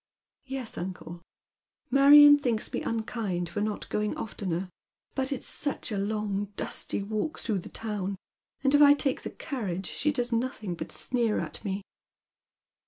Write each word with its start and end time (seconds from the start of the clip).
"Yes, 0.57 0.79
uncle. 0.79 1.21
Marion 1.91 2.39
thinks 2.39 2.73
me 2.73 2.81
unkind 2.81 3.47
for 3.49 3.61
not 3.61 3.87
going 3.89 4.17
oftener. 4.17 4.67
But 5.13 5.31
it's 5.31 5.45
such 5.45 5.91
a 5.91 5.97
long 5.99 6.45
dusty 6.55 7.03
walk 7.03 7.37
through 7.37 7.59
the 7.59 7.69
town, 7.69 8.17
and 8.63 8.73
if 8.73 8.81
I 8.81 8.95
take 8.95 9.21
tlie 9.21 9.37
carriage 9.37 9.85
she 9.85 10.11
docs 10.11 10.31
nothing 10.31 10.73
but 10.73 10.91
sneer 10.91 11.37
at 11.39 11.63
me." 11.63 11.83